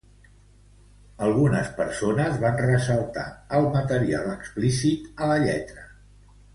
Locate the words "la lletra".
5.35-5.91